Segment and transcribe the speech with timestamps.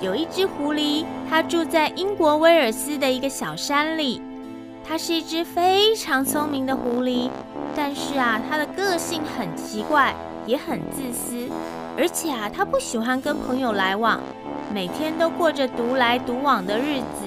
[0.00, 4.22] 有一只狐狸，它住在英国威尔斯的一个小山里。
[4.84, 7.28] 它是一只非常聪明的狐狸，
[7.76, 10.14] 但是啊，它的个性很奇怪，
[10.46, 11.48] 也很自私，
[11.96, 14.20] 而且啊，它不喜欢跟朋友来往，
[14.72, 17.26] 每天都过着独来独往的日子。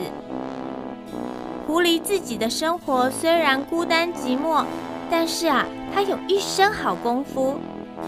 [1.67, 4.63] 狐狸自己的生活虽然孤单寂寞，
[5.09, 7.59] 但是啊，它有一身好功夫，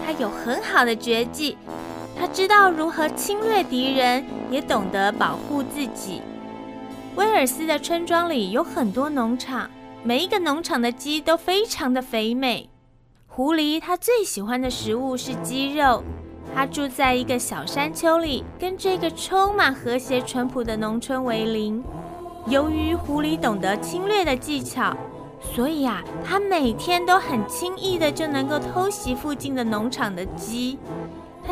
[0.04, 1.56] 它有很好的绝技。
[2.18, 6.22] 他知道如何侵略敌人，也懂得保护自己。
[7.16, 9.70] 威尔斯的村庄里有很多农场，
[10.02, 12.68] 每一个农场的鸡都非常的肥美。
[13.26, 16.02] 狐狸它最喜欢的食物是鸡肉。
[16.54, 21.82] 它住在一个小山丘里，跟这个充满和谐淳朴的农村为邻。
[22.46, 24.96] 由于狐狸懂得侵略的技巧，
[25.40, 30.78] 所以啊，它每天都很轻易的就能够偷袭附近的农场的鸡。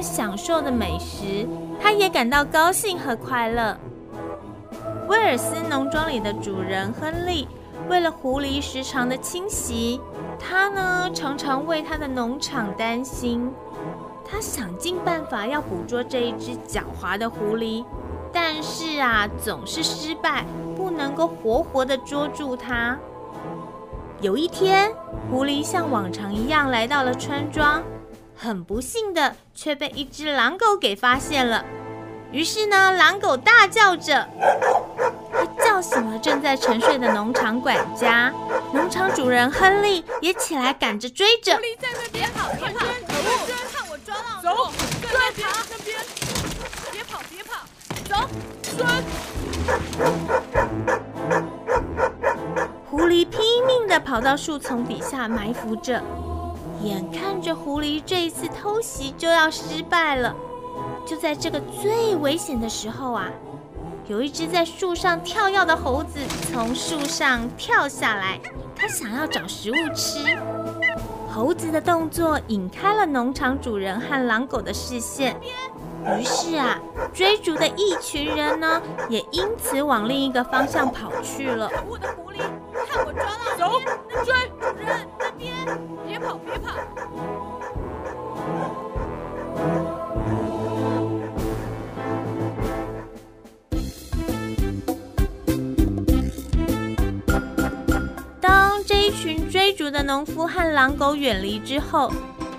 [0.02, 1.46] 享受的美食，
[1.80, 3.76] 他也感到高兴和快乐。
[5.08, 7.46] 威尔斯农庄里的主人亨利，
[7.88, 10.00] 为了狐狸时常的侵袭，
[10.38, 13.50] 他呢常常为他的农场担心。
[14.24, 17.84] 他想尽办法要捕捉这一只狡猾的狐狸，
[18.32, 20.44] 但是啊，总是失败，
[20.76, 22.96] 不能够活活的捉住它。
[24.20, 24.90] 有一天，
[25.30, 27.82] 狐狸像往常一样来到了村庄。
[28.42, 31.64] 很不幸的，却被一只狼狗给发现了。
[32.32, 34.26] 于是呢，狼狗大叫着，
[35.32, 38.32] 它叫醒了正在沉睡的农场管家。
[38.72, 41.54] 农场主人亨利也起来赶着追着。
[41.54, 42.84] 狐狸在那边，跑，别跑！
[43.72, 45.96] 看我抓到走，那边，那边，
[46.90, 47.64] 别跑，别跑，
[48.08, 48.16] 走，
[48.76, 48.84] 追！
[52.90, 56.02] 狐狸拼命的跑到树丛底下埋伏着。
[56.84, 60.34] 眼看着狐狸这一次偷袭就要失败了，
[61.06, 63.30] 就在这个最危险的时候啊，
[64.06, 66.18] 有一只在树上跳跃的猴子
[66.50, 68.40] 从树上跳下来，
[68.74, 70.36] 它想要找食物吃。
[71.30, 75.34] 猴子的动作引开了农场主人和狼狗的视线，
[76.18, 76.78] 于是啊，
[77.14, 81.70] 追逐的一群人呢，也因此往另一个方向跑去了。
[81.88, 82.38] 我的狐狸，
[82.86, 83.80] 看我抓到走，
[84.24, 84.34] 追
[99.12, 102.12] 群追逐的农夫和狼狗远离之后，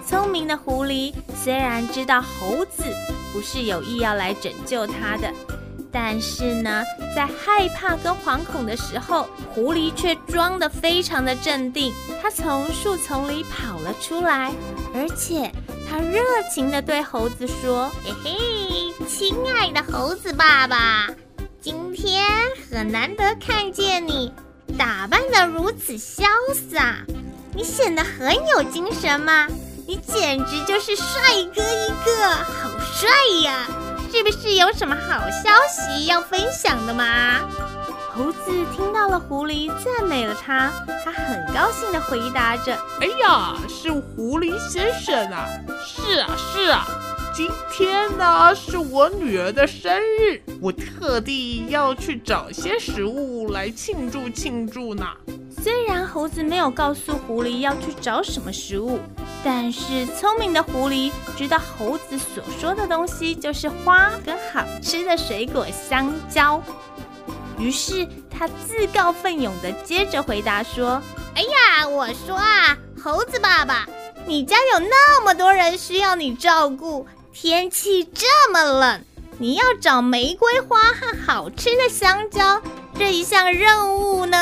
[0.07, 2.83] 聪明的狐狸虽然知道猴子
[3.31, 5.31] 不是有意要来拯救它的，
[5.91, 6.83] 但是呢，
[7.15, 11.93] 在害怕跟惶恐的时候，狐狸却装得非常的镇定。
[12.21, 14.51] 它从树丛里跑了出来，
[14.93, 15.51] 而且。
[15.89, 16.19] 他热
[16.51, 21.07] 情地对猴子说：“嘿嘿，亲爱的猴子爸爸，
[21.61, 22.25] 今天
[22.67, 24.33] 很难得看见你
[24.77, 26.97] 打扮得如此潇洒，
[27.53, 29.47] 你显得很有精神嘛！
[29.85, 31.05] 你简直就是帅
[31.53, 33.09] 哥一个，好帅
[33.43, 33.67] 呀！
[34.11, 37.41] 是不是有什么好消息要分享的吗？”
[38.15, 40.71] 猴子听到了狐狸赞美了他，
[41.03, 45.47] 他很高兴地回答着：“哎呀，是狐狸先生啊！
[45.83, 46.87] 是啊，是啊，
[47.35, 55.07] 今天呢是我女儿的生日，我特地要去找些食物来庆祝庆祝呢。”
[55.59, 58.99] 虽然猴子没有告诉狐狸要去找什么食物，
[59.43, 66.61] 但是聪明的狐狸知道猴子所说的东西就是花跟好吃的水果香蕉。
[67.57, 71.01] 于是他自告奋勇地接着回答说
[71.33, 73.87] ：“哎呀，我说啊，猴子爸爸，
[74.27, 79.01] 你家有那么多人需要你照顾，天气这么冷，
[79.39, 82.61] 你要找玫瑰花和好吃的香蕉
[82.95, 84.37] 这一项任务呢？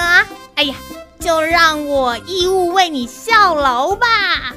[0.56, 0.75] 哎呀，
[1.18, 4.53] 就让我义务为你效劳吧。”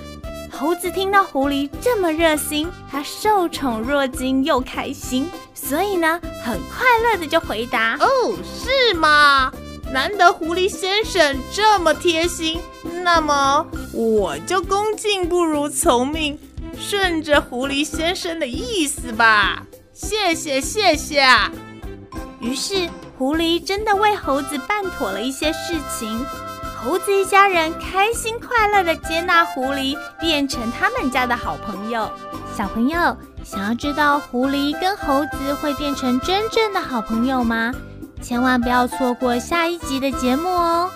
[0.51, 9.53] 猴子听到狐狸这么热心，他受宠若惊又开心，所以呢，很快乐的就回答：“哦，是吗？
[9.93, 12.61] 难得狐狸先生这么贴心，
[13.05, 16.37] 那么我就恭敬不如从命，
[16.79, 19.65] 顺着狐狸先生的意思吧。
[19.93, 21.26] 谢谢，谢谢。”
[22.41, 26.25] 于是，狐狸真的为猴子办妥了一些事情。
[26.76, 32.11] 猴子一家人开心快乐的接纳狐狸，变成他们家的好朋友。
[32.55, 37.73] 小朋友想要知道狐狸跟猴子会变成真正的好朋友吗？
[38.20, 40.91] 千万不要错过下一集的节目哦！